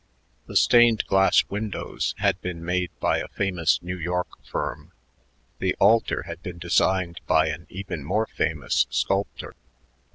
[0.47, 4.93] The stained glass windows had been made by a famous New York firm;
[5.59, 9.53] the altar had been designed by an even more famous sculptor.